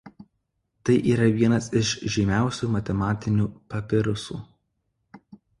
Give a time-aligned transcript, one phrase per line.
[0.89, 4.43] Tai yra vienas iš žymiausių matematinių papirusų.